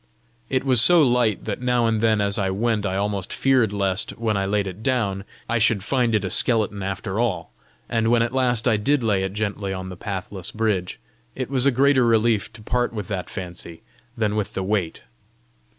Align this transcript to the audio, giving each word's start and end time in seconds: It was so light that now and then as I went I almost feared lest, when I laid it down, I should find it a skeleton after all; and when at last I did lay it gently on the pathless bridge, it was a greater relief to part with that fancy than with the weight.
It 0.49 0.63
was 0.63 0.81
so 0.81 1.03
light 1.03 1.43
that 1.45 1.61
now 1.61 1.85
and 1.85 2.01
then 2.01 2.21
as 2.21 2.39
I 2.39 2.49
went 2.49 2.87
I 2.87 2.95
almost 2.97 3.31
feared 3.31 3.71
lest, 3.71 4.17
when 4.17 4.35
I 4.35 4.47
laid 4.47 4.65
it 4.65 4.81
down, 4.81 5.25
I 5.47 5.59
should 5.59 5.83
find 5.83 6.15
it 6.15 6.25
a 6.25 6.29
skeleton 6.31 6.81
after 6.81 7.19
all; 7.19 7.53
and 7.87 8.09
when 8.09 8.23
at 8.23 8.33
last 8.33 8.67
I 8.67 8.77
did 8.77 9.03
lay 9.03 9.21
it 9.21 9.33
gently 9.33 9.73
on 9.73 9.89
the 9.89 9.95
pathless 9.95 10.49
bridge, 10.49 10.99
it 11.35 11.51
was 11.51 11.67
a 11.67 11.71
greater 11.71 12.03
relief 12.03 12.51
to 12.53 12.63
part 12.63 12.93
with 12.93 13.09
that 13.09 13.29
fancy 13.29 13.83
than 14.17 14.35
with 14.35 14.53
the 14.53 14.63
weight. 14.63 15.03